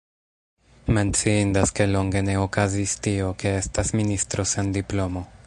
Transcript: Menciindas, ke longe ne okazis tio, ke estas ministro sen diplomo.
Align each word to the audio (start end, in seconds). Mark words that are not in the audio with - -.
Menciindas, 0.95 1.73
ke 1.79 1.87
longe 1.91 2.23
ne 2.31 2.39
okazis 2.45 2.97
tio, 3.09 3.29
ke 3.45 3.53
estas 3.61 3.95
ministro 4.01 4.49
sen 4.55 4.75
diplomo. 4.81 5.27